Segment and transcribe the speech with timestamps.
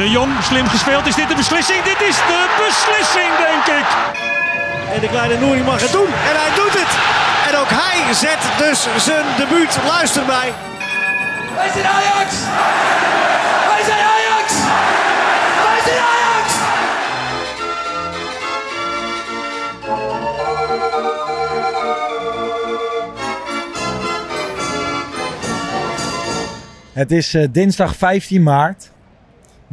[0.00, 1.06] De Jong, slim gespeeld.
[1.06, 1.82] Is dit de beslissing?
[1.82, 3.86] Dit is de beslissing, denk ik.
[4.94, 6.06] En de kleine Nouri mag het doen.
[6.06, 6.92] En hij doet het.
[7.48, 9.78] En ook hij zet dus zijn debuut.
[9.86, 10.52] Luister mij.
[11.54, 12.34] Wij zijn Ajax!
[13.68, 14.52] Wij zijn Ajax!
[15.66, 16.48] Wij zijn Ajax!
[26.92, 28.89] Het is eh, dinsdag 15 maart.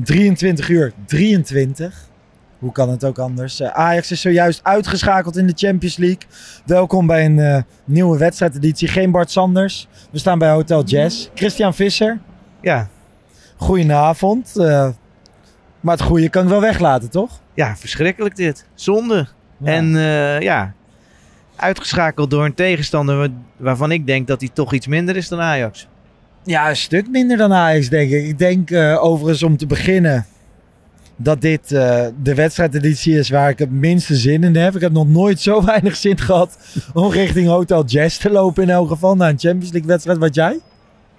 [0.04, 2.06] 23 uur 23.
[2.60, 3.60] Hoe kan het ook anders?
[3.60, 6.22] Eh, Ajax is zojuist uitgeschakeld in de Champions League.
[6.66, 8.88] Welkom bij een eh, nieuwe wedstrijdeditie.
[8.88, 9.88] Geen Bart Sanders.
[10.12, 11.30] We staan bij Hotel Jazz.
[11.34, 12.20] Christian Visser.
[12.62, 12.88] Ja,
[13.56, 14.58] Goedenavond.
[14.58, 14.90] Eh,
[15.80, 17.40] maar het goede kan ik wel weglaten, toch?
[17.54, 18.66] ja, verschrikkelijk dit.
[18.76, 19.28] Zonde.
[19.58, 19.72] Ja.
[19.72, 19.86] En
[20.42, 20.74] ja,
[21.56, 25.42] uitgeschakeld door een tegenstander wa- waarvan ik denk dat hij toch iets minder is dan
[25.42, 25.88] Ajax.
[26.48, 28.26] Ja, een stuk minder dan Ajax, denk ik.
[28.26, 30.26] Ik denk eh, overigens om te beginnen
[31.16, 34.76] dat dit eh, de wedstrijdeditie is waar ik het minste zin in heb.
[34.76, 36.58] Ik heb nog nooit zo weinig zin gehad
[36.94, 39.16] om richting Hotel Jazz te lopen in elk geval.
[39.16, 40.18] Naar een Champions League wedstrijd.
[40.18, 40.60] Wat jij?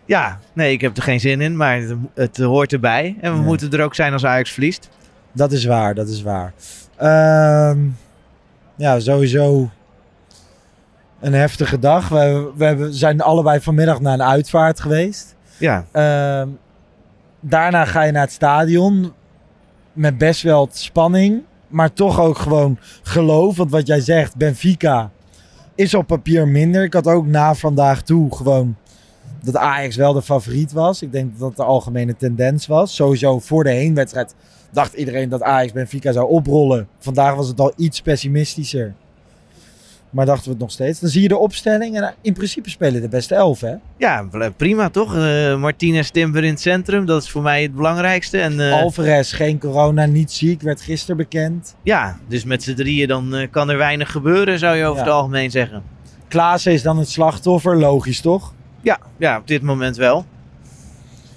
[0.04, 3.16] Ja, nee, ik heb er geen zin in, maar het, het hoort erbij.
[3.20, 3.44] En we Ja.
[3.44, 4.88] moeten er ook zijn als Ajax verliest.
[5.32, 6.52] Dat is waar, dat is waar.
[6.96, 7.78] Ehm,
[8.76, 9.70] ja, sowieso
[11.20, 12.08] een heftige dag.
[12.08, 15.36] We, we zijn allebei vanmiddag naar een uitvaart geweest.
[15.58, 16.48] Ja, Ehm,
[17.40, 19.12] daarna ga je naar het stadion
[19.92, 23.56] met best wel spanning, maar toch ook gewoon geloof.
[23.56, 25.10] Want wat jij zegt, Benfica
[25.74, 26.82] is op papier minder.
[26.82, 28.76] Ik had ook na vandaag toe gewoon
[29.42, 31.02] dat Ajax wel de favoriet was.
[31.02, 32.94] Ik denk dat dat de algemene tendens was.
[32.94, 34.34] Sowieso voor de heenwedstrijd
[34.72, 36.88] dacht iedereen dat Ajax Benfica zou oprollen.
[36.98, 38.94] Vandaag was het al iets pessimistischer.
[40.10, 41.00] Maar dachten we het nog steeds.
[41.00, 43.74] Dan zie je de opstelling en in principe spelen de beste elf, hè?
[43.96, 45.16] ja prima toch?
[45.16, 48.38] Eh Martinez Timber in het centrum, dat is voor mij het belangrijkste.
[48.40, 51.74] En, eh, Alvarez, geen corona, niet ziek, werd gisteren bekend.
[51.82, 55.04] ja, dus met z'n drieën dan eh, kan er weinig gebeuren, zou je over Ja.
[55.04, 55.82] het algemeen zeggen.
[56.28, 58.54] Klaassen is dan het slachtoffer, logisch toch?
[58.80, 60.24] Ja, ja, op dit moment wel.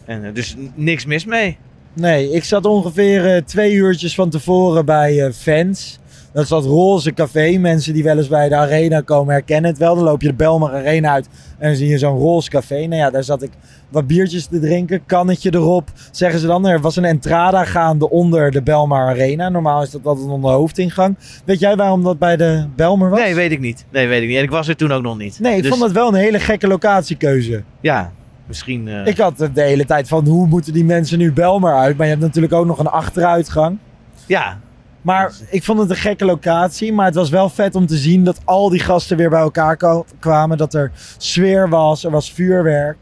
[0.05, 1.57] En, eh, dus niks mis mee.
[1.93, 5.99] Nee, ik zat ongeveer eh, twee uurtjes van tevoren bij eh, fans.
[6.33, 7.57] Dat is dat roze café.
[7.57, 9.95] Mensen die wel eens bij de arena komen herkennen het wel.
[9.95, 11.27] Dan loop je de Belmar Arena uit
[11.57, 12.75] en dan zie je zo'n roze café.
[12.75, 13.51] Nou ja, daar zat ik
[13.89, 15.05] wat biertjes te drinken.
[15.05, 15.89] Kannetje erop.
[16.11, 19.49] Zeggen ze dan, er was een entrada gaande onder de Belmar Arena.
[19.49, 21.17] Normaal is dat altijd onder de hoofdingang.
[21.45, 23.19] Weet jij waarom dat bij de Belmar was?
[23.19, 23.85] Nee, weet ik niet.
[23.91, 24.37] Nee, weet ik niet.
[24.37, 25.39] En ik was er toen ook nog niet.
[25.39, 27.63] Nee, ik Dus, vond het wel een hele gekke locatiekeuze.
[27.81, 28.11] Ja,
[28.47, 28.87] misschien...
[28.87, 31.97] eh, Ik had de hele tijd van hoe moeten die mensen nu Belmar uit?
[31.97, 33.77] Maar je hebt natuurlijk ook nog een achteruitgang.
[34.25, 34.59] Ja,
[35.01, 36.93] Maar ik vond het een gekke locatie.
[36.93, 39.77] Maar het was wel vet om te zien dat al die gasten weer bij elkaar
[40.19, 40.57] kwamen.
[40.57, 42.97] Dat er sfeer was, er was vuurwerk.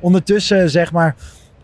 [0.00, 1.14] Ondertussen, zeg maar,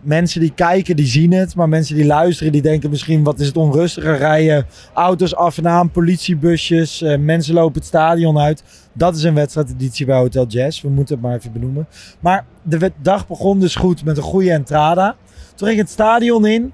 [0.00, 1.54] mensen die kijken, die zien het.
[1.54, 4.66] Maar mensen die luisteren, die denken misschien, wat is het onrustiger rijden.
[4.94, 8.62] Auto's af en aan, politiebusjes, eh, mensen lopen het stadion uit.
[8.92, 10.82] Dat is een wedstrijdeditie bij Hotel Jazz.
[10.82, 11.86] We moeten het maar even benoemen.
[12.20, 15.16] Maar de dag begon dus goed met een goede entrada.
[15.54, 16.72] Toen ging het stadion in.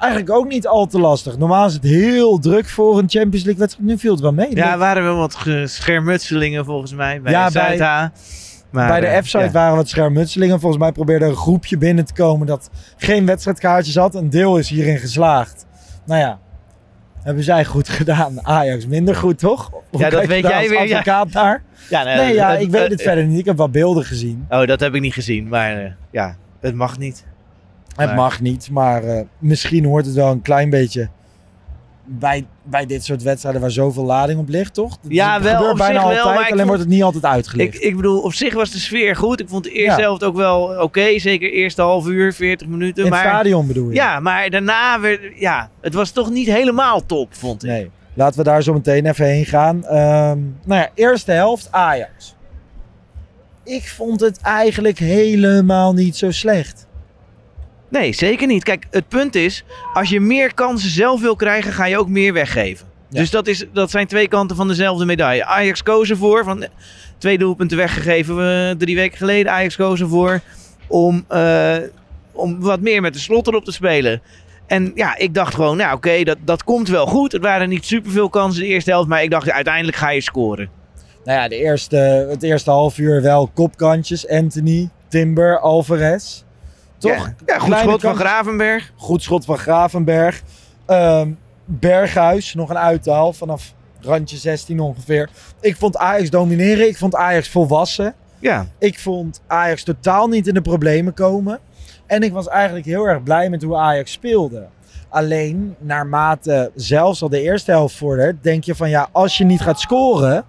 [0.00, 1.38] Eigenlijk ook niet al te lastig.
[1.38, 3.88] Normaal is het heel druk voor een Champions League wedstrijd.
[3.88, 4.54] Nu viel het wel mee.
[4.56, 8.12] ja, waren wel wat ge- schermutselingen volgens mij bij Ja, Zuid-A.
[8.70, 9.50] Maar, Bij de eh, F-site ja.
[9.50, 10.60] waren wat schermutselingen.
[10.60, 14.14] Volgens mij probeerde een groepje binnen te komen dat geen wedstrijdkaartjes had.
[14.14, 15.66] Een deel is hierin geslaagd.
[16.06, 16.38] Nou ja,
[17.22, 18.46] hebben zij goed gedaan.
[18.46, 19.70] Ajax minder goed, toch?
[19.90, 21.24] Hoe Ja, dat weet daar jij weer, ja.
[21.32, 21.62] naar?
[21.90, 23.38] Ja, nee, Nee, ja, ik weet het- verder niet.
[23.38, 24.46] Ik heb wel beelden gezien.
[24.48, 25.48] Oh, dat heb ik niet gezien.
[25.48, 27.24] Maar eh, ja, het mag niet.
[28.00, 31.08] Het mag niet, maar eh, misschien hoort het wel een klein beetje
[32.04, 34.90] bij, bij dit soort wedstrijden waar zoveel lading op ligt, toch?
[35.02, 37.24] Dat Ja, het wel, gebeurt bijna wel, altijd, ik alleen vond- wordt het niet altijd
[37.24, 37.74] uitgelegd.
[37.74, 39.40] Ik, ik bedoel, op zich was de sfeer goed.
[39.40, 40.06] Ik vond de eerste Ja.
[40.06, 41.18] helft ook wel oké.
[41.18, 43.04] Zeker eerste half uur, 40 minuten.
[43.04, 43.94] In het maar, stadion bedoel je?
[43.94, 45.20] Ja, maar daarna werd...
[45.34, 47.70] Ja, het was toch niet helemaal top, vond ik.
[47.70, 47.90] Nee.
[48.14, 49.84] Laten we daar zo meteen even heen gaan.
[49.86, 52.34] Ehm, nou ja, eerste helft Ajax.
[53.64, 56.86] Ik vond het eigenlijk helemaal niet zo slecht.
[57.90, 58.64] Nee, zeker niet.
[58.64, 62.32] Kijk, het punt is, als je meer kansen zelf wil krijgen, ga je ook meer
[62.32, 62.86] weggeven.
[63.08, 63.20] Ja.
[63.20, 65.44] Dus dat, is, dat zijn twee kanten van dezelfde medaille.
[65.44, 66.66] Ajax koos ervoor, van
[67.18, 69.52] twee doelpunten weggegeven eh, drie weken geleden.
[69.52, 70.40] Ajax koos ervoor
[70.86, 71.76] om, eh,
[72.32, 74.22] om wat meer met de slot erop te spelen.
[74.66, 77.32] En ja, ik dacht gewoon, nou oké, dat, dat komt wel goed.
[77.32, 80.70] Het waren niet superveel kansen de eerste helft, maar ik dacht uiteindelijk ga je scoren.
[81.24, 84.28] Nou ja, de eerste, het eerste half uur wel kopkantjes.
[84.28, 86.42] Anthony, Timber, Alvarez.
[87.00, 87.12] Toch?
[87.12, 88.92] Ja, ja goed Kleine schot van Gravenberg.
[88.96, 90.42] Goed schot van Gravenberg.
[90.86, 91.30] Ehm,
[91.64, 95.30] Berghuis, nog een uithaal vanaf randje 16 ongeveer.
[95.60, 96.88] Ik vond Ajax domineren.
[96.88, 98.14] Ik vond Ajax volwassen.
[98.38, 101.58] Ja, Ik vond Ajax totaal niet in de problemen komen.
[102.06, 104.66] En ik was eigenlijk heel erg blij met hoe Ajax speelde.
[105.08, 109.60] Alleen, naarmate zelfs al de eerste helft vordert, denk je van ja, als je niet
[109.60, 110.44] gaat scoren,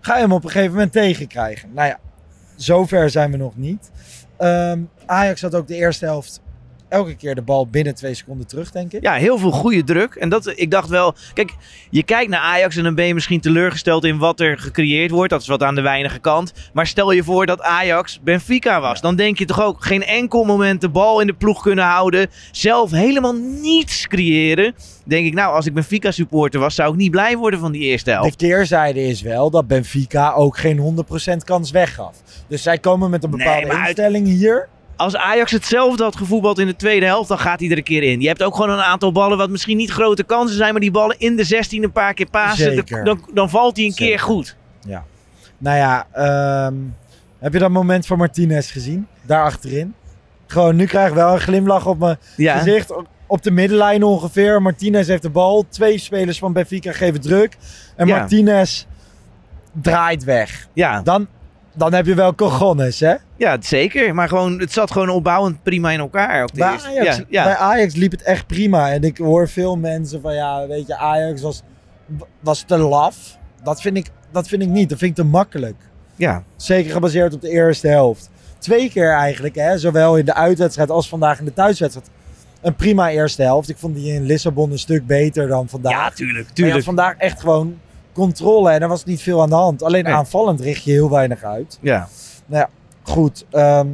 [0.00, 1.68] ga je hem op een gegeven moment tegenkrijgen.
[1.72, 1.98] Nou ja,
[2.56, 3.90] zover zijn we nog niet.
[4.42, 6.40] Ehm, Ajax had ook de eerste helft
[6.92, 9.02] elke keer de bal binnen twee seconden terug, denk ik.
[9.02, 10.14] ja, heel veel goede druk.
[10.14, 11.54] En dat, ik dacht wel, kijk,
[11.90, 15.30] je kijkt naar Ajax en dan ben je misschien teleurgesteld in wat er gecreëerd wordt.
[15.30, 16.52] Dat is wat aan de weinige kant.
[16.72, 19.00] Maar stel je voor dat Ajax Benfica was.
[19.00, 22.26] Dan denk je toch ook geen enkel moment de bal in de ploeg kunnen houden.
[22.50, 24.74] Zelf helemaal niets creëren.
[25.04, 27.82] Denk ik, nou, als ik Benfica supporter was, zou ik niet blij worden van die
[27.82, 28.36] eerste De helft.
[28.36, 32.16] keerzijde is wel dat Benfica ook geen 100% kans weggaf.
[32.48, 34.68] Dus zij komen met een Nee, bepaalde uit- instelling hier.
[35.02, 38.02] Als Ajax hetzelfde had gevoetbald in de tweede helft, dan gaat hij er een keer
[38.02, 38.20] in.
[38.20, 40.90] Je hebt ook gewoon een aantal ballen wat misschien niet grote kansen zijn, maar die
[40.90, 42.84] ballen in de 16 een paar keer pasen.
[43.04, 44.06] Dan, dan valt hij een Zeker.
[44.16, 44.56] keer goed.
[45.58, 46.74] Nou ja, ehm,
[47.38, 49.06] heb je dat moment van Martinez gezien?
[49.22, 49.94] Daar achterin.
[50.46, 52.92] Gewoon, nu krijg ik wel een glimlach op mijn Ja, gezicht.
[53.26, 54.62] Op de middenlijn ongeveer.
[54.62, 55.64] Martinez heeft de bal.
[55.68, 57.56] Twee spelers van Benfica geven druk.
[57.96, 58.18] En Ja.
[58.18, 58.84] Martinez
[59.82, 60.68] draait weg.
[60.72, 61.26] ja, Dan,
[61.74, 63.14] dan heb je wel cojones, hè?
[63.36, 64.14] ja, zeker.
[64.14, 66.46] Maar gewoon, het zat gewoon opbouwend prima in elkaar.
[66.46, 67.44] De Bij Ajax, ja, ja.
[67.44, 68.90] bij Ajax liep het echt prima.
[68.92, 71.62] En ik hoor veel mensen van ja, weet je, Ajax was,
[72.40, 73.16] was te laf.
[73.62, 74.88] Dat vind, ik, dat vind ik niet.
[74.88, 75.76] Dat vind ik te makkelijk.
[76.16, 76.42] ja.
[76.56, 78.30] Zeker gebaseerd op de eerste helft.
[78.58, 79.78] Twee keer eigenlijk, hè?
[79.78, 82.10] zowel in de uitwedstrijd als vandaag in de thuiswedstrijd.
[82.60, 83.68] Een prima eerste helft.
[83.68, 85.92] Ik vond die in Lissabon een stuk beter dan vandaag.
[85.92, 86.48] ja, tuurlijk.
[86.48, 86.84] Tuurlijk.
[86.84, 87.78] vandaag echt gewoon
[88.12, 89.82] controle en er was niet veel aan de hand.
[89.82, 90.12] Alleen Nee.
[90.12, 91.78] aanvallend richt je heel weinig uit.
[91.80, 92.08] Ja.
[93.02, 93.86] Goed, ehm,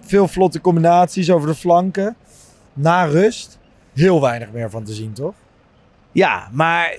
[0.00, 2.16] veel vlotte combinaties over de flanken.
[2.72, 3.58] Na rust,
[3.94, 5.34] heel weinig meer van te zien, toch?
[6.12, 6.96] ja, maar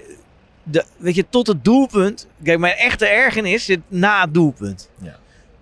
[0.63, 2.27] de, weet je, tot het doelpunt.
[2.44, 4.89] Kijk, mijn echte ergernis zit na het doelpunt.
[5.01, 5.16] Ja.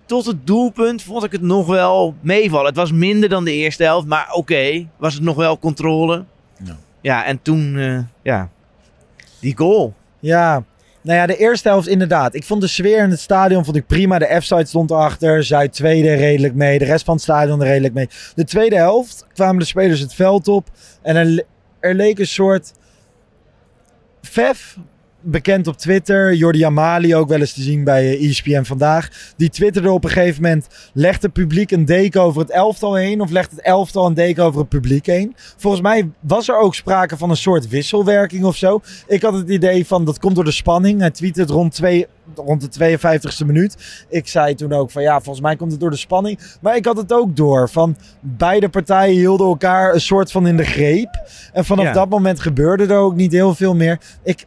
[0.06, 2.66] Tot het doelpunt vond ik het nog wel meevallen.
[2.66, 6.24] Het was minder dan de eerste helft, maar oké, was het nog wel controle.
[6.64, 6.76] Ja.
[7.00, 8.48] Ja, en toen, eh, ja,
[9.40, 9.94] die goal.
[10.20, 10.64] Ja,
[11.04, 12.34] nou ja, de eerste helft inderdaad.
[12.34, 14.18] Ik vond de sfeer in het stadion vond ik prima.
[14.18, 15.44] De F-side stond erachter.
[15.44, 16.78] Zuid tweede redelijk mee.
[16.78, 18.08] De rest van het stadion redelijk mee.
[18.34, 20.68] De tweede helft kwamen de spelers het veld op.
[21.02, 21.44] En er,
[21.80, 22.72] er leek een soort...
[24.22, 24.76] Vef,
[25.24, 26.34] bekend op Twitter.
[26.34, 29.32] Jordi Amali, ook wel eens te zien bij eh, ESPN Vandaag.
[29.36, 30.66] Die twitterde op een gegeven moment...
[30.92, 33.20] Legt het publiek een deken over het elftal heen?
[33.20, 35.34] Of legt het elftal een deken over het publiek heen?
[35.56, 38.80] Volgens mij was er ook sprake van een soort wisselwerking of zo.
[39.06, 41.00] Ik had het idee van dat komt door de spanning.
[41.00, 44.04] Hij tweette het rond, twee, rond de 52e minuut.
[44.08, 46.38] Ik zei toen ook van ja, volgens mij komt het door de spanning.
[46.60, 50.56] Maar ik had het ook door van beide partijen hielden elkaar een soort van in
[50.56, 51.22] de greep.
[51.52, 51.92] En vanaf Ja.
[51.92, 54.00] dat moment gebeurde er ook niet heel veel meer.
[54.22, 54.46] Ik,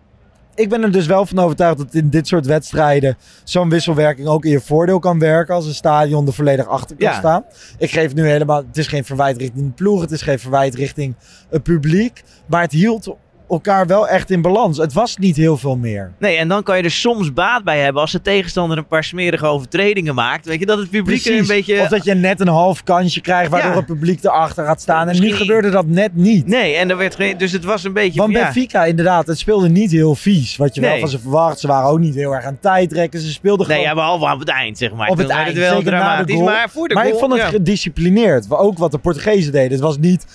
[0.58, 4.46] ik ben er dus wel van overtuigd dat in dit soort wedstrijden zo'n wisselwerking ook
[4.46, 7.18] in je voordeel kan werken als een stadion er volledig achter kan Ja.
[7.18, 7.44] staan.
[7.78, 10.76] Ik geef nu helemaal, het is geen verwijt richting de ploeg, het is geen verwijt
[10.76, 11.16] richting
[11.50, 13.16] het publiek, maar het hield
[13.50, 14.78] elkaar wel echt in balans.
[14.78, 16.12] Het was niet heel veel meer.
[16.20, 19.04] Nee, en dan kan je er soms baat bij hebben als de tegenstander een paar
[19.04, 20.46] smerige overtredingen maakt.
[20.46, 21.82] Weet je, dat het publiek een beetje...
[21.82, 23.78] Of dat je net een half kansje krijgt waardoor Ja.
[23.78, 25.10] het publiek erachter gaat staan.
[25.10, 26.48] En nu gebeurde dat net niet.
[26.48, 27.38] Nee, en er werd geen...
[27.38, 28.20] Dus het was een beetje...
[28.20, 30.58] Want van, ja, Benfica inderdaad, het speelde niet heel vies.
[30.58, 31.00] Wat je wel Nee.
[31.00, 31.60] van ze verwacht.
[31.60, 33.20] Ze waren ook niet heel erg aan tijd trekken.
[33.20, 33.90] Ze speelden Nee, gewoon...
[33.92, 35.10] ja, behalve op het eind, zeg maar.
[35.10, 36.46] Op het eind, wel na de dramatisch, goal.
[36.46, 37.16] maar voor de maar goal...
[37.16, 37.48] ik vond het ja.
[37.48, 38.52] gedisciplineerd.
[38.52, 39.72] Ook wat de Portugezen deden.
[39.72, 40.26] Het was niet,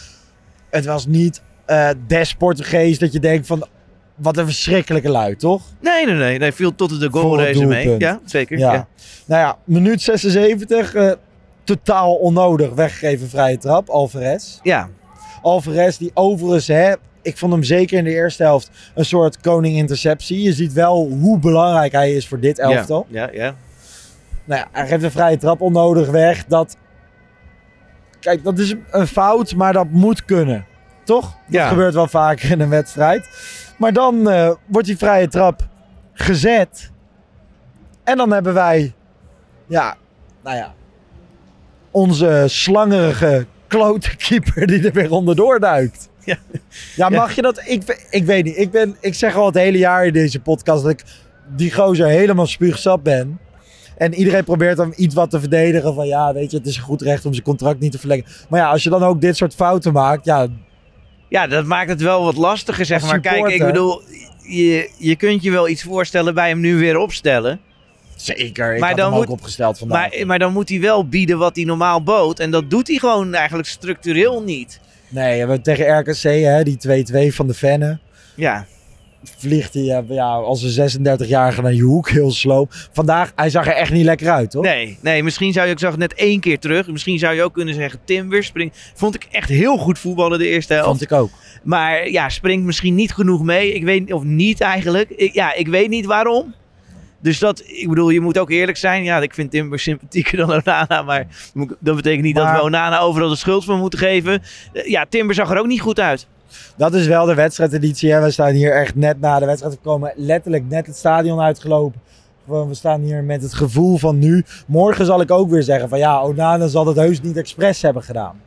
[0.70, 3.66] het was niet eh, des Portugees dat je denkt van...
[4.14, 5.62] Wat een verschrikkelijke lui, toch?
[5.81, 6.38] Nee, nee, nee.
[6.38, 7.95] nee viel tot de goal deze mee.
[7.99, 8.59] Ja, zeker.
[8.59, 8.73] Ja.
[8.73, 8.87] Ja.
[9.26, 10.95] Nou ja, minuut 76.
[10.95, 11.12] eh,
[11.64, 13.88] totaal onnodig weggegeven vrije trap.
[13.88, 14.59] Alvarez.
[14.62, 14.88] ja.
[15.42, 16.92] Alvarez die overigens, hè,
[17.23, 20.42] ik vond hem zeker in de eerste helft een soort koning interceptie.
[20.42, 23.07] Je ziet wel hoe belangrijk hij is voor dit elftal.
[23.09, 23.54] Ja, ja.
[24.45, 26.45] Nou ja, hij geeft een vrije trap onnodig weg.
[26.47, 26.76] Dat,
[28.21, 30.66] kijk, dat is een fout, maar dat moet kunnen.
[31.04, 31.37] Toch?
[31.49, 33.28] Dat gebeurt wel vaker in een wedstrijd.
[33.78, 35.68] Maar dan eh, wordt die vrije trap
[36.12, 36.90] gezet.
[38.04, 38.92] En dan hebben wij,
[39.66, 39.97] ja,
[40.42, 40.75] nou ja,
[41.90, 46.09] onze slangerige klote keeper die er weer onderdoor duikt.
[46.25, 46.37] Ja.
[46.97, 47.62] Ja, mag je dat?
[47.64, 48.56] Ik, ik weet niet.
[48.56, 51.04] Ik, ben, ik zeg al het hele jaar in deze podcast dat ik
[51.56, 53.38] die gozer helemaal spuugzat ben.
[53.97, 55.94] En iedereen probeert dan iets wat te verdedigen.
[55.94, 58.25] Van ja, weet je, het is een goed recht om zijn contract niet te verlengen.
[58.49, 60.25] Maar ja, als je dan ook dit soort fouten maakt.
[60.25, 60.47] Ja,
[61.32, 63.20] Ja, dat maakt het wel wat lastiger, zeg maar.
[63.20, 64.02] Kijk, ik bedoel,
[64.42, 67.60] je, je kunt je wel iets voorstellen bij hem nu weer opstellen.
[68.16, 68.74] zeker.
[68.74, 70.16] Ik Maar had dan hem ook moet- opgesteld vandaag.
[70.16, 72.38] Maar, maar dan moet hij wel bieden wat hij normaal bood.
[72.40, 74.80] En dat doet hij gewoon eigenlijk structureel niet.
[75.08, 76.76] Nee, we tegen RKC, hè, die
[77.30, 77.98] 2-2 van de Venne.
[78.34, 78.66] Ja,
[79.38, 82.66] Vliegt hij eh, ja, als een 36-jarige naar je hoek, heel sloom.
[82.92, 84.62] Vandaag, hij zag er echt niet lekker uit, toch?
[84.62, 86.88] nee, nee, misschien zou je, ik zag het net één keer terug.
[86.88, 88.92] Misschien zou je ook kunnen zeggen, Timber springt.
[88.94, 90.88] Vond ik echt heel goed voetballen de eerste helft.
[90.88, 91.30] Vond ik ook.
[91.62, 93.74] Maar ja, springt misschien niet genoeg mee.
[93.74, 95.10] Ik weet of niet eigenlijk.
[95.10, 96.54] Ik, ja, ik weet niet waarom.
[97.22, 99.04] Dus dat, ik bedoel, je moet ook eerlijk zijn.
[99.04, 101.02] Ja, ik vind Timber sympathieker dan Onana.
[101.02, 101.26] Maar
[101.80, 104.42] dat betekent niet dat we Onana overal de schuld van moeten geven.
[104.72, 106.26] Ja, Timber zag er ook niet goed uit.
[106.76, 108.12] Dat is wel de wedstrijdeditie.
[108.12, 108.21] Hè.
[108.21, 109.75] We staan hier echt net na de wedstrijd.
[109.75, 112.00] We komen letterlijk net het stadion uitgelopen.
[112.44, 114.44] We staan hier met het gevoel van nu.
[114.66, 118.02] Morgen zal ik ook weer zeggen van ja, Onana zal het heus niet expres hebben
[118.02, 118.40] gedaan.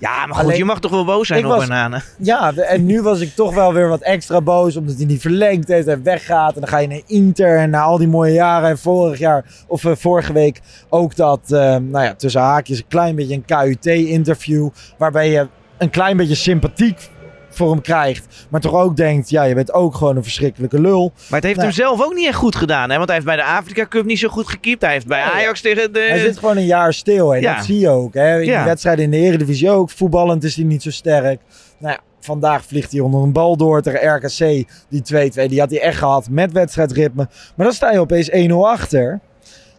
[0.00, 2.02] Ja, maar goed, Alleen- je mag toch wel boos zijn op Onana.
[2.18, 5.68] Ja, en nu was ik toch wel weer wat extra boos omdat hij niet verlengd
[5.68, 6.54] heeft en weggaat.
[6.54, 8.68] En dan ga je naar Inter en na al die mooie jaren.
[8.68, 12.88] En vorig jaar, of eh, vorige week ook dat, eh, nou ja, tussen haakjes een
[12.88, 14.68] klein beetje een KUT-interview.
[14.98, 15.46] Waarbij je
[15.78, 17.10] een klein beetje sympathiek
[17.50, 18.46] voor hem krijgt.
[18.48, 21.12] Maar toch ook denkt, ja, je bent ook gewoon een verschrikkelijke lul.
[21.14, 21.66] Maar het heeft Nee.
[21.66, 22.90] hem zelf ook niet echt goed gedaan.
[22.90, 22.96] Hè?
[22.96, 24.82] Want hij heeft bij de Afrika Cup niet zo goed gekiept.
[24.82, 25.22] Hij heeft bij.
[25.22, 26.00] Ajax tegen de...
[26.08, 27.34] Hij zit gewoon een jaar stil.
[27.34, 27.54] En Ja.
[27.54, 28.14] dat zie je ook.
[28.14, 28.40] Hè.
[28.40, 28.58] In Ja.
[28.58, 29.90] de wedstrijden in de Eredivisie ook.
[29.90, 31.40] Voetballend is hij niet zo sterk.
[31.78, 34.68] Nou ja, vandaag vliegt hij onder een bal door tegen RKC.
[34.88, 37.28] Die 2-2, die had hij echt gehad met wedstrijdritme.
[37.56, 39.20] Maar dan sta je opeens 1-0 achter.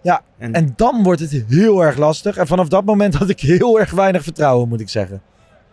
[0.01, 0.73] Ja, En- en...
[0.75, 2.37] dan wordt het heel erg lastig.
[2.37, 5.21] En vanaf dat moment had ik heel erg weinig vertrouwen, moet ik zeggen.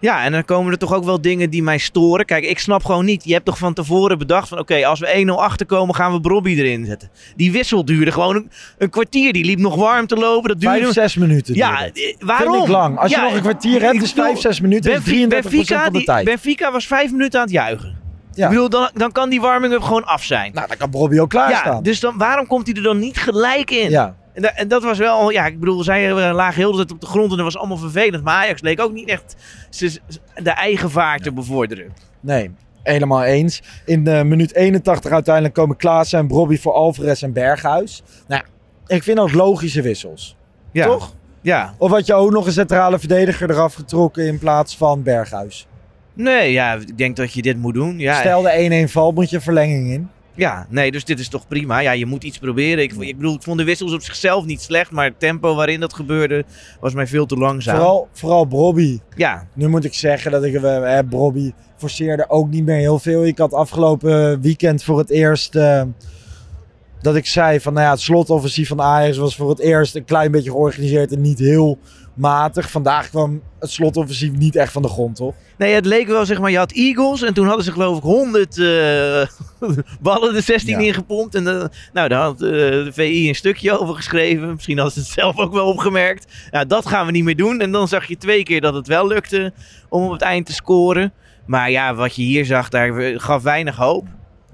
[0.00, 2.24] Ja, en dan komen er toch ook wel dingen die mij storen.
[2.24, 3.24] Kijk, ik snap gewoon niet.
[3.24, 4.58] Je hebt toch van tevoren bedacht van...
[4.58, 7.10] Oké, als we 1-0 achterkomen, gaan we Brobby erin zetten.
[7.36, 9.32] Die wissel duurde gewoon een, een kwartier.
[9.32, 10.48] Die liep nog warm te lopen.
[10.48, 10.78] Dat duurde...
[10.80, 11.54] Vijf, zes minuten.
[11.54, 11.98] ja, duurde het.
[12.18, 12.52] eh, waarom?
[12.52, 12.98] Vind ik lang.
[12.98, 14.92] Als Ja, je nog een kwartier hebt, is vijf, zes minuten.
[14.92, 16.24] Benfica, 33% Benfica, van de die, tijd.
[16.24, 17.98] Benfica was vijf minuten aan het juichen.
[18.34, 18.44] Ja.
[18.44, 20.50] Ik bedoel, dan, dan kan die warming-up gewoon af zijn.
[20.54, 21.74] Nou, dan kan Bobby ook klaarstaan.
[21.74, 23.90] ja, dus dan, waarom komt hij er dan niet gelijk in?
[23.90, 24.16] ja.
[24.36, 26.92] En, da- en dat was wel, ja, ik bedoel, zij eh, lagen heel de tijd
[26.92, 28.24] op de grond en dat was allemaal vervelend.
[28.24, 29.36] Maar Ajax leek ook niet echt
[30.42, 31.92] de eigen vaart te bevorderen.
[32.20, 32.50] Nee,
[32.82, 33.62] helemaal eens.
[33.84, 38.02] In de minuut 81 uiteindelijk komen Klaassen en Bobby voor Alvarez en Berghuis.
[38.28, 38.42] Nou,
[38.86, 40.36] ik vind dat logische wissels.
[40.72, 40.86] Ja.
[40.86, 41.14] Toch?
[41.40, 41.74] Ja.
[41.78, 45.66] Of had je ook nog een centrale verdediger eraf getrokken in plaats van Berghuis?
[46.14, 47.98] Nee, ja, ik denk dat je dit moet doen.
[47.98, 50.08] Ja, Stel de 1-1 valt, moet je verlenging in.
[50.36, 51.78] Ja, nee, dus dit is toch prima.
[51.78, 52.82] Ja, je moet iets proberen.
[52.82, 55.80] Ik, ik bedoel, ik vond de wissels op zichzelf niet slecht, maar het tempo waarin
[55.80, 56.44] dat gebeurde
[56.80, 57.76] was mij veel te langzaam.
[57.76, 58.98] Vooral, vooral Bobby.
[59.16, 60.54] Ja, Nu moet ik zeggen dat ik...
[60.54, 63.26] eh, eh, Bobby forceerde ook niet meer heel veel.
[63.26, 65.54] Ik had afgelopen weekend voor het eerst...
[65.54, 65.82] eh,
[67.00, 70.04] dat ik zei van, nou ja, het slotoffensief van Ajax was voor het eerst een
[70.04, 71.78] klein beetje georganiseerd en niet heel
[72.14, 72.70] matig.
[72.70, 75.34] Vandaag kwam het slotoffensief niet echt van de grond, toch?
[75.58, 78.02] nee, het leek wel, zeg maar, je had Eagles en toen hadden ze geloof ik
[78.02, 78.64] 100 eh,
[80.00, 80.86] ballen de 16 Ja.
[80.86, 81.34] ingepompt.
[81.34, 84.52] En de, nou, daar had eh, de VI een stukje over geschreven.
[84.54, 86.32] Misschien hadden ze het zelf ook wel opgemerkt.
[86.50, 87.60] Ja, dat gaan we niet meer doen.
[87.60, 89.52] En dan zag je twee keer dat het wel lukte
[89.88, 91.12] om op het eind te scoren.
[91.46, 94.06] Maar ja, wat je hier zag, daar gaf weinig hoop.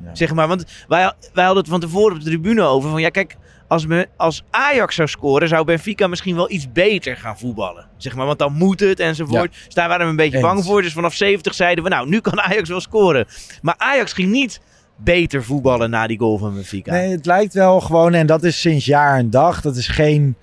[0.05, 0.15] Ja.
[0.15, 2.91] Zeg maar, want wij, wij hadden het van tevoren op de tribune over.
[2.91, 3.37] Van ja, kijk,
[3.69, 7.89] als, me, als Ajax zou scoren, zou Benfica misschien wel iets beter gaan voetballen.
[7.97, 9.53] Zeg maar, want dan moet het enzovoort.
[9.65, 10.47] Dus daar waren we een beetje Eens.
[10.47, 10.83] bang voor.
[10.83, 13.27] Dus vanaf 70 zeiden we, nou, nu kan Ajax wel scoren.
[13.63, 14.61] Maar Ajax ging niet
[15.05, 16.93] beter voetballen na die goal van Benfica.
[16.93, 19.61] Nee, het lijkt wel gewoon, en dat is sinds jaar en dag.
[19.61, 20.37] Dat is geen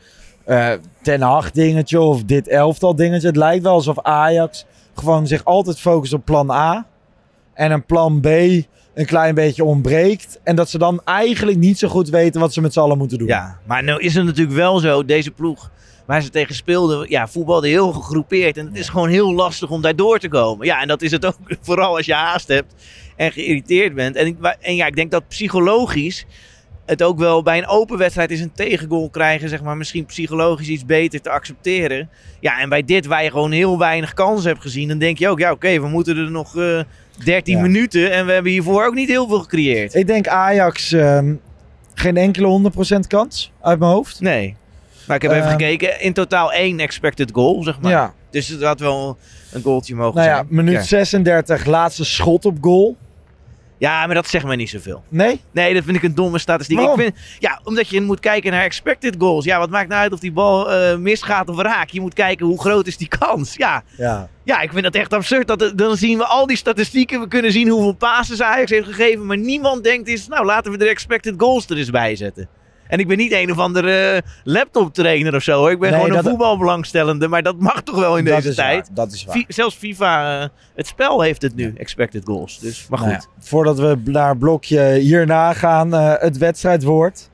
[0.46, 3.28] eh ten Hag dingetje of dit elftal dingetje.
[3.28, 6.86] Het lijkt wel alsof Ajax gewoon zich altijd focust op plan A.
[7.54, 8.26] En een plan B
[8.94, 10.40] een klein beetje ontbreekt.
[10.44, 13.18] En dat ze dan eigenlijk niet zo goed weten wat ze met z'n allen moeten
[13.18, 13.28] doen.
[13.28, 15.72] Ja, maar nou is het natuurlijk wel zo, deze ploeg
[16.10, 18.58] waar ze tegen speelden, ja, voetbalde heel gegroepeerd.
[18.58, 20.66] En het is gewoon heel lastig om daar door te komen.
[20.66, 22.74] Ja, en dat is het ook vooral als je haast hebt
[23.16, 24.16] en geïrriteerd bent.
[24.16, 26.26] En, en ja, ik denk dat psychologisch
[26.86, 30.68] het ook wel bij een open wedstrijd is een tegengoal krijgen, zeg maar, misschien psychologisch
[30.68, 32.10] iets beter te accepteren.
[32.40, 35.28] Ja, en bij dit, waar je gewoon heel weinig kansen hebt gezien, dan denk je
[35.30, 36.80] ook, ja, oké, we moeten er nog eh
[37.24, 37.62] 13 Ja.
[37.62, 39.94] minuten en we hebben hiervoor ook niet heel veel gecreëerd.
[39.94, 41.34] Ik denk Ajax ehm,
[41.94, 44.20] geen enkele 100% kans uit mijn hoofd.
[44.22, 44.56] Nee.
[45.10, 46.02] Maar ik heb even Ehm, gekeken.
[46.02, 47.92] In totaal één expected goal, zeg maar.
[47.92, 49.18] Ja, Dus het had wel
[49.52, 50.48] een goaltje mogen nou ja, zijn.
[50.50, 50.82] minuut ja.
[50.82, 52.98] 36, laatste schot op goal.
[53.78, 55.04] Ja, maar dat zegt mij niet zoveel.
[55.10, 55.42] Nee?
[55.52, 56.80] Nee, dat vind ik een domme statistiek.
[56.80, 59.46] Ik vind, ja, omdat je moet kijken naar expected goals.
[59.46, 61.92] Ja, wat maakt nou uit of die bal eh, misgaat of raakt?
[61.92, 63.56] Je moet kijken hoe groot is die kans.
[63.56, 64.30] Ja, Ja.
[64.44, 65.48] ja ik vind dat echt absurd.
[65.48, 67.20] Dat, dan zien we al die statistieken.
[67.20, 69.26] We kunnen zien hoeveel passes Ajax heeft gegeven.
[69.26, 72.50] Maar niemand denkt eens, nou laten we de expected goals er eens bij zetten.
[72.90, 75.68] En ik ben niet een of andere laptop trainer of zo.
[75.68, 77.28] Ik ben Nee, gewoon een voetbalbelangstellende.
[77.28, 78.88] Maar dat mag toch wel in dat deze tijd.
[78.88, 79.44] waar, dat is waar.
[79.48, 82.60] Zelfs FIFA, eh, het spel heeft het nu, expected goals.
[82.60, 83.08] Dus, maar goed.
[83.08, 87.30] Nou ja, voordat we naar blokje hierna gaan, eh, het wedstrijdwoord.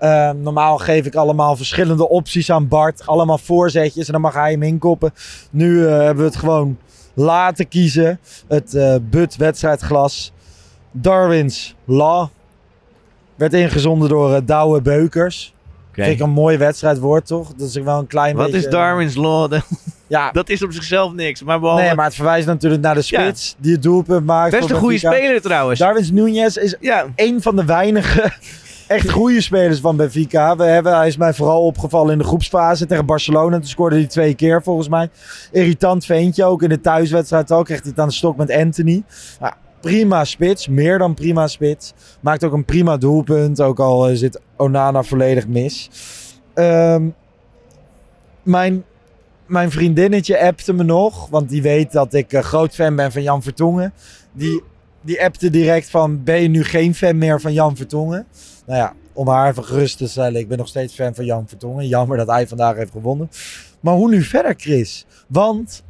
[0.00, 3.06] Eh, normaal geef ik allemaal verschillende opties aan Bart.
[3.06, 5.12] Allemaal voorzetjes en dan mag hij hem inkoppen.
[5.50, 6.78] Nu eh, hebben we het gewoon
[7.14, 8.20] laten kiezen.
[8.48, 10.32] Het eh But wedstrijdglas.
[10.90, 12.28] Darwin's Law.
[13.40, 15.54] Werd ingezonden door eh, Douwe Beukers.
[15.90, 16.02] Oké.
[16.02, 17.52] Vind ik een mooi wedstrijdwoord, toch?
[17.56, 18.66] Dat is wel een klein Wat beetje...
[18.66, 19.52] is Darwin's Law?
[20.06, 21.42] Ja, Dat is op zichzelf niks.
[21.42, 21.82] Maar behalve...
[21.82, 24.50] nee, maar het verwijst natuurlijk naar de spits die het doelpunt maakt.
[24.50, 25.78] Best een goede speler trouwens.
[25.78, 28.32] Darwin's Nunez is Ja, een van de weinige
[28.86, 30.56] echt goede spelers van Benfica.
[30.56, 33.56] We hebben, hij is mij vooral opgevallen in de groepsfase tegen Barcelona.
[33.56, 35.08] Toen scoorde hij twee keer volgens mij.
[35.52, 37.64] Irritant veentje ook in de thuiswedstrijd ook.
[37.64, 39.02] Kreeg hij het aan de stok met Anthony.
[39.40, 41.92] Ja, prima spits, meer dan prima spits.
[42.20, 45.90] Maakt ook een prima doelpunt, ook al eh, zit Onana volledig mis.
[46.54, 47.08] Ehm,
[48.42, 48.84] mijn,
[49.46, 53.22] mijn vriendinnetje appte me nog, want die weet dat ik eh, groot fan ben van
[53.22, 53.92] Jan Vertongen.
[54.32, 54.62] Die
[55.00, 58.26] die appte direct van, ben je nu geen fan meer van Jan Vertongen?
[58.66, 61.48] Nou ja, om haar even gerust te stellen, ik ben nog steeds fan van Jan
[61.48, 61.88] Vertongen.
[61.88, 63.30] Jammer dat hij vandaag heeft gewonnen.
[63.80, 65.06] Maar hoe nu verder, Chris?
[65.26, 65.82] Want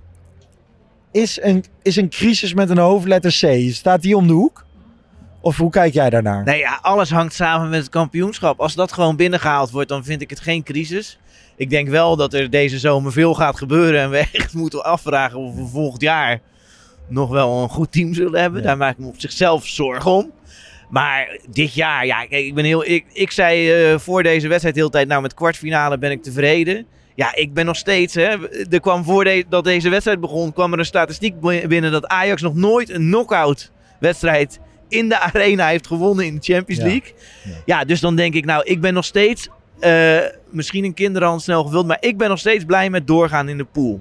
[1.13, 4.65] is een, is een crisis met een hoofdletter C, staat die om de hoek?
[5.41, 6.45] Of hoe kijk jij daarnaar?
[6.45, 8.61] Nee, ja, alles hangt samen met het kampioenschap.
[8.61, 11.19] Als dat gewoon binnengehaald wordt, dan vind ik het geen crisis.
[11.57, 14.01] Ik denk wel dat er deze zomer veel gaat gebeuren.
[14.01, 16.41] En we echt moeten afvragen of we volgend jaar
[17.09, 18.61] nog wel een goed team zullen hebben.
[18.61, 18.67] Ja.
[18.67, 20.31] Daar maak ik me op zichzelf zorgen om.
[20.91, 22.85] Maar dit jaar, ja, ik ben heel.
[22.87, 26.23] Ik, ik zei eh, voor deze wedstrijd de hele tijd, nou met kwartfinale ben ik
[26.23, 26.87] tevreden.
[27.21, 28.15] Ja, ik ben nog steeds.
[28.15, 32.07] Hè, er kwam voor de- dat deze wedstrijd begon, kwam er een statistiek binnen dat
[32.07, 34.59] Ajax nog nooit een knockout wedstrijd
[34.89, 36.81] in de arena heeft gewonnen in de Champions.
[36.83, 37.13] League.
[37.45, 37.53] Ja.
[37.65, 37.85] Ja.
[37.85, 39.49] dus dan denk ik, nou, ik ben nog steeds.
[39.81, 40.19] eh,
[40.51, 43.65] misschien een kinderhand snel gevuld, maar ik ben nog steeds blij met doorgaan in de
[43.65, 44.01] pool.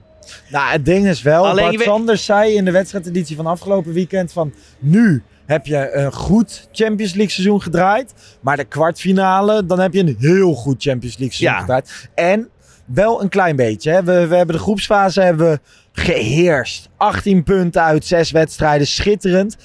[0.50, 4.32] Nou, het ding is wel, Alleen Bart Sanders zei in de wedstrijdeditie van afgelopen weekend
[4.32, 4.54] van...
[4.80, 8.14] Nu heb je een goed Champions League seizoen gedraaid.
[8.42, 11.60] Maar de kwartfinale, dan heb je een heel goed Champions League seizoen Ja.
[11.60, 12.10] gedraaid.
[12.16, 12.50] En
[12.94, 13.92] wel een klein beetje.
[13.92, 14.04] Hè.
[14.04, 15.60] We, we hebben de groepsfase hebben we
[16.02, 16.90] geheerst.
[16.98, 19.58] 18 punten uit 6 wedstrijden, schitterend.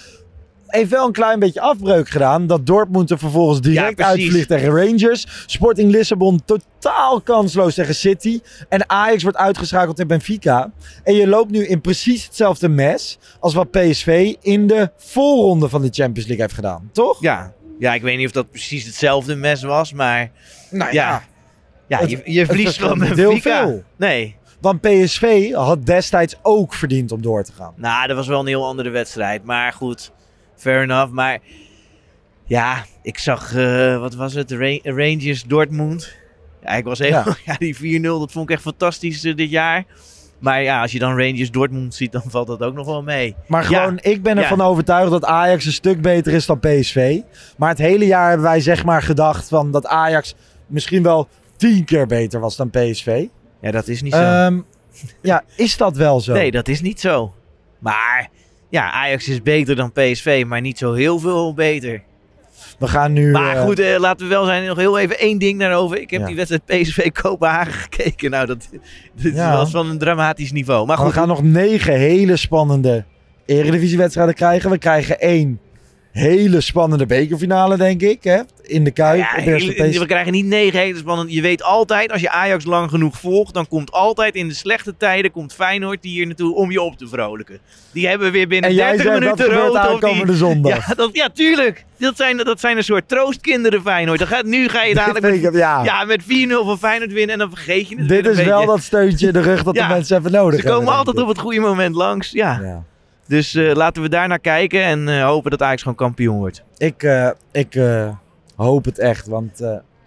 [0.66, 2.46] Heeft wel een klein beetje afbreuk gedaan.
[2.46, 4.12] Dat Dortmund er vervolgens direct precies.
[4.12, 5.44] uitvliegt tegen Rangers.
[5.46, 8.40] Sporting Lissabon totaal kansloos tegen City.
[8.68, 10.72] En Ajax wordt uitgeschakeld in Benfica.
[11.04, 15.82] En je loopt nu in precies hetzelfde mes als wat PSV in de voorronde van
[15.82, 16.90] de Champions League heeft gedaan.
[16.92, 17.20] Toch?
[17.20, 20.30] Ja, ja ik weet niet of dat precies hetzelfde mes was, maar
[20.70, 21.10] Nou ja.
[21.10, 21.22] Ja,
[21.88, 23.83] Het- je, je verliest gewoon met heel veel.
[23.97, 24.37] Nee.
[24.61, 27.73] Want PSV had destijds ook verdiend om door te gaan.
[27.77, 29.44] Nou, dat was wel een heel andere wedstrijd.
[29.44, 30.12] Maar goed,
[30.57, 31.12] fair enough.
[31.12, 31.38] Maar
[32.47, 34.51] ja, ik zag, eh, wat was het?
[34.53, 36.14] Ra- Rangers Dortmund.
[36.62, 37.25] Ja, ik was heel, Ja.
[37.47, 37.57] ja.
[37.59, 39.85] die 4-0, dat vond ik echt fantastisch eh, dit jaar.
[40.38, 43.35] Maar ja, als je dan Rangers Dortmund ziet, dan valt dat ook nog wel mee.
[43.47, 43.79] Maar Ja.
[43.81, 44.42] gewoon, ik ben Ja.
[44.42, 47.18] ervan overtuigd dat Ajax een stuk beter is dan PSV.
[47.57, 50.35] Maar het hele jaar hebben wij zeg maar gedacht van dat Ajax
[50.66, 51.29] misschien wel
[51.72, 53.27] tien keer beter was dan PSV.
[53.61, 54.20] Ja, dat is niet zo.
[54.20, 54.61] Ehm,
[55.22, 56.33] ja, is dat wel zo?
[56.33, 57.35] Nee, dat is niet zo.
[57.79, 58.29] Maar
[58.68, 62.03] ja, Ajax is beter dan PSV, maar niet zo heel veel beter.
[62.79, 63.31] We gaan nu...
[63.31, 64.66] Maar eh, goed, eh, laten we wel zijn.
[64.66, 66.00] Nog heel even één ding daarover.
[66.00, 66.27] Ik heb Ja.
[66.27, 68.31] die wedstrijd PSV Kopenhagen gekeken.
[68.31, 68.68] Nou, dat,
[69.22, 69.57] dit Ja.
[69.57, 70.87] was van een dramatisch niveau.
[70.87, 73.05] Maar we goed, gaan nog negen hele spannende
[73.46, 74.70] eredivisiewedstrijden krijgen.
[74.70, 75.61] We krijgen één
[76.14, 78.24] hele spannende bekerfinale, denk ik.
[78.24, 78.40] Hè?
[78.62, 79.18] In de Kuip.
[79.18, 81.33] ja, hele- we krijgen niet negen hele spannende.
[81.33, 84.94] Je weet altijd, als je Ajax lang genoeg volgt, dan komt altijd in de slechte
[84.96, 87.59] tijden komt Feyenoord hier naartoe om je op te vrolijken.
[87.92, 89.77] Die hebben weer binnen En jij 30 zegt dat minuten gebeurt rood.
[89.94, 90.88] of die- aankomende zondag.
[90.88, 91.85] Ja, dat, ja, tuurlijk.
[91.98, 94.18] Dat zijn, dat zijn een soort troostkinderen Feyenoord.
[94.18, 95.85] Dan gaat, nu ga je dadelijk met, ja.
[95.85, 96.27] ja, met 4-0
[96.64, 98.72] van Feyenoord winnen en dan vergeet je het Dit weer een is wel beetje.
[98.74, 100.79] dat steuntje in de rug dat de mensen even nodig Ze hebben.
[100.85, 102.31] komen altijd op het goede moment langs.
[102.31, 102.83] Ja.
[103.26, 106.62] Dus eh, laten we daar naar kijken en eh, hopen dat Ajax gewoon kampioen wordt.
[106.76, 107.78] Ik, eh, ik
[108.56, 109.62] hoop het echt, want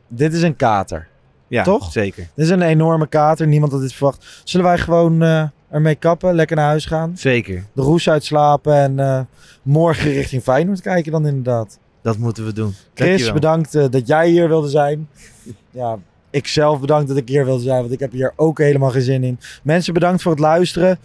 [0.08, 1.08] dit is een kater.
[1.47, 1.91] Ja, Toch?
[1.91, 2.27] Zeker.
[2.36, 3.47] Dit is een enorme kater.
[3.47, 4.41] Niemand had dit verwacht.
[4.43, 5.21] Zullen wij gewoon
[5.69, 7.63] ermee kappen, lekker naar huis gaan, Zeker.
[7.73, 9.27] de roes uitslapen en
[9.62, 11.80] morgen richting Feyenoord kijken dan inderdaad.
[12.01, 12.73] Dat moeten we doen.
[12.93, 13.34] Chris, Dankjewel.
[13.34, 15.10] bedankt dat jij hier wilde zijn.
[15.71, 15.97] Ja,
[16.30, 19.01] ik zelf bedankt dat ik hier wilde zijn, want ik heb hier ook helemaal geen
[19.01, 19.39] zin in.
[19.63, 20.99] Mensen, bedankt voor het luisteren.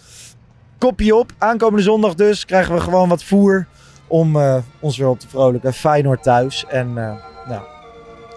[0.83, 1.33] Kopje op.
[1.39, 3.67] Aankomende zondag dus krijgen we gewoon wat voer
[4.07, 5.73] om eh, ons weer op te vrolijken.
[5.73, 6.65] Feyenoord thuis.
[6.69, 7.15] En eh
[7.49, 7.63] nou,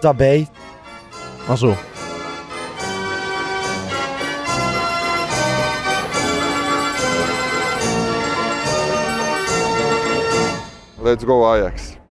[0.00, 0.46] tabé.
[1.48, 1.74] Mazzel.
[11.02, 11.95] Let's go Ajax.